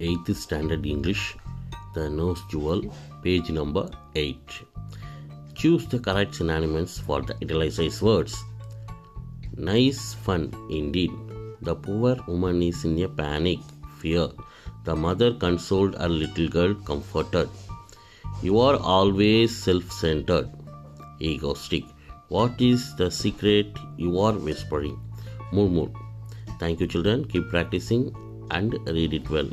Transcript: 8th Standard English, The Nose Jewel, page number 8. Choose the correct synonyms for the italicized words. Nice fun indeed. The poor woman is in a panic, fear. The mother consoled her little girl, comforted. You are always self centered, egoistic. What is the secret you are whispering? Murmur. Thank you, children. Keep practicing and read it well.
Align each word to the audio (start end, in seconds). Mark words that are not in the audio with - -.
8th 0.00 0.34
Standard 0.34 0.86
English, 0.86 1.36
The 1.94 2.08
Nose 2.08 2.42
Jewel, 2.50 2.82
page 3.22 3.50
number 3.50 3.88
8. 4.14 4.36
Choose 5.54 5.86
the 5.86 5.98
correct 5.98 6.36
synonyms 6.36 6.98
for 6.98 7.20
the 7.20 7.36
italicized 7.42 8.00
words. 8.00 8.34
Nice 9.56 10.14
fun 10.14 10.52
indeed. 10.70 11.10
The 11.60 11.74
poor 11.74 12.16
woman 12.26 12.62
is 12.62 12.84
in 12.84 12.98
a 13.02 13.08
panic, 13.08 13.58
fear. 13.98 14.28
The 14.84 14.96
mother 14.96 15.34
consoled 15.34 15.96
her 15.96 16.08
little 16.08 16.48
girl, 16.48 16.74
comforted. 16.74 17.50
You 18.42 18.58
are 18.58 18.76
always 18.76 19.54
self 19.54 19.92
centered, 19.92 20.48
egoistic. 21.20 21.84
What 22.28 22.58
is 22.60 22.96
the 22.96 23.10
secret 23.10 23.66
you 23.98 24.18
are 24.20 24.32
whispering? 24.32 24.98
Murmur. 25.52 25.90
Thank 26.58 26.80
you, 26.80 26.86
children. 26.86 27.26
Keep 27.26 27.50
practicing 27.50 28.14
and 28.50 28.78
read 28.86 29.12
it 29.12 29.28
well. 29.28 29.50